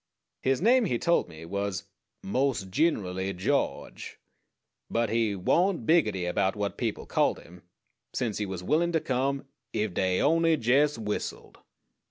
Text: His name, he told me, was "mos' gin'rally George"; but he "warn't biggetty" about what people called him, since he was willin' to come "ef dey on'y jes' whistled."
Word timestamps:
His 0.41 0.63
name, 0.63 0.85
he 0.85 0.97
told 0.97 1.29
me, 1.29 1.45
was 1.45 1.83
"mos' 2.23 2.63
gin'rally 2.63 3.33
George"; 3.33 4.17
but 4.89 5.11
he 5.11 5.35
"warn't 5.35 5.85
biggetty" 5.85 6.27
about 6.27 6.55
what 6.55 6.75
people 6.75 7.05
called 7.05 7.37
him, 7.37 7.61
since 8.11 8.39
he 8.39 8.47
was 8.47 8.63
willin' 8.63 8.93
to 8.93 8.99
come 8.99 9.45
"ef 9.75 9.93
dey 9.93 10.19
on'y 10.19 10.55
jes' 10.55 10.97
whistled." 10.97 11.59